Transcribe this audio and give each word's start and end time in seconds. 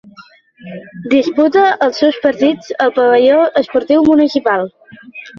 Disputa 1.09 1.65
els 1.87 1.99
seus 2.03 2.17
partits 2.23 2.71
al 2.85 2.93
Pavelló 2.95 3.43
Esportiu 3.61 4.07
Municipal. 4.09 4.65